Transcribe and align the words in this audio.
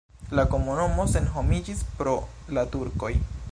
La 0.37 0.45
komunumo 0.53 1.05
senhomiĝis 1.11 1.85
pro 2.01 2.17
la 2.59 2.67
turkoj. 2.77 3.15